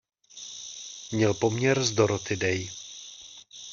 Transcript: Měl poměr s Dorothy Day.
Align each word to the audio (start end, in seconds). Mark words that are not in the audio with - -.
Měl 1.11 1.33
poměr 1.33 1.83
s 1.83 1.91
Dorothy 1.91 2.35
Day. 2.37 2.69